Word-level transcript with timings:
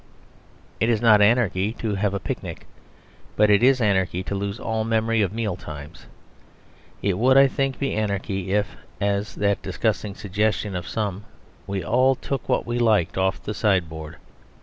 It 0.79 0.89
is 0.89 0.99
not 0.99 1.21
anarchy 1.21 1.73
to 1.73 1.93
have 1.93 2.15
a 2.15 2.19
picnic; 2.19 2.65
but 3.35 3.51
it 3.51 3.61
is 3.61 3.79
anarchy 3.79 4.23
to 4.23 4.33
lose 4.33 4.59
all 4.59 4.83
memory 4.83 5.21
of 5.21 5.31
mealtimes. 5.31 6.07
It 7.03 7.19
would, 7.19 7.37
I 7.37 7.45
think, 7.45 7.77
be 7.77 7.93
anarchy 7.93 8.51
if 8.51 8.77
(as 8.99 9.27
is 9.29 9.35
the 9.35 9.57
disgusting 9.61 10.15
suggestion 10.15 10.75
of 10.75 10.87
some) 10.87 11.25
we 11.67 11.83
all 11.83 12.15
took 12.15 12.49
what 12.49 12.65
we 12.65 12.79
liked 12.79 13.15
off 13.15 13.43
the 13.43 13.53
sideboard. 13.53 14.15